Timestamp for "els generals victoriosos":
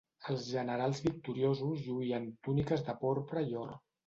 0.31-1.83